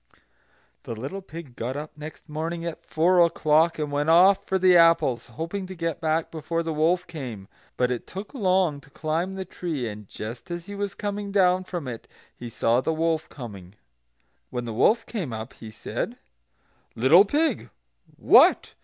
The 0.81 0.95
little 0.95 1.21
pig 1.21 1.55
got 1.55 1.77
up 1.77 1.95
next 1.95 2.27
morning 2.27 2.65
at 2.65 2.83
four 2.83 3.19
o'clock, 3.21 3.77
and 3.77 3.91
went 3.91 4.09
off 4.09 4.43
for 4.43 4.57
the 4.57 4.75
apples, 4.75 5.27
hoping 5.27 5.67
to 5.67 5.75
get 5.75 6.01
back 6.01 6.31
before 6.31 6.63
the 6.63 6.73
wolf 6.73 7.05
came; 7.05 7.47
but 7.77 7.91
it 7.91 8.07
took 8.07 8.33
long 8.33 8.81
to 8.81 8.89
climb 8.89 9.35
the 9.35 9.45
tree, 9.45 9.87
and 9.87 10.07
just 10.07 10.49
as 10.49 10.65
he 10.65 10.73
was 10.73 10.95
coming 10.95 11.31
down 11.31 11.65
from 11.65 11.87
it, 11.87 12.07
he 12.35 12.49
saw 12.49 12.81
the 12.81 12.91
wolf 12.91 13.29
coming. 13.29 13.75
When 14.49 14.65
the 14.65 14.73
wolf 14.73 15.05
came 15.05 15.31
up 15.31 15.53
he 15.53 15.69
said: 15.69 16.17
"Little 16.95 17.23
pig, 17.23 17.69
what! 18.17 18.73